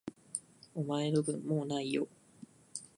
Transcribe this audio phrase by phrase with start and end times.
[0.73, 2.07] お前の分、もう無いよ。